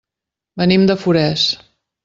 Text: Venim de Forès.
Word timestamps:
Venim 0.61 0.87
de 0.93 0.97
Forès. 1.03 1.47